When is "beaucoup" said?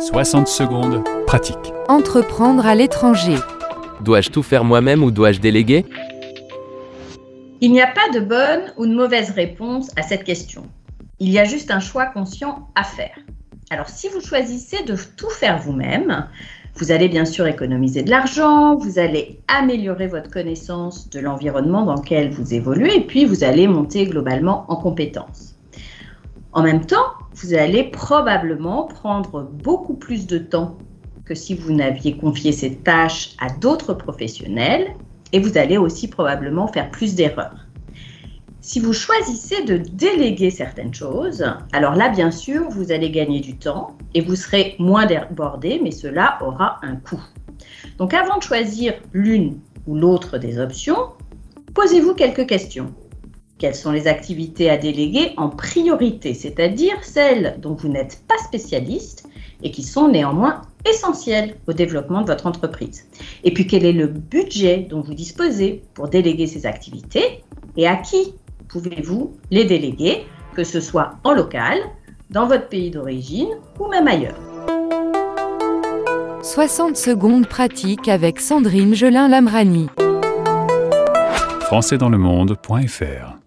29.42-29.92